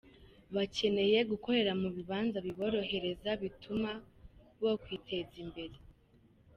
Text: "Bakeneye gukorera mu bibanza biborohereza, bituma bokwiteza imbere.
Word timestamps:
"Bakeneye 0.55 1.17
gukorera 1.31 1.71
mu 1.81 1.89
bibanza 1.95 2.37
biborohereza, 2.45 3.29
bituma 3.41 3.91
bokwiteza 4.61 5.35
imbere. 5.43 5.77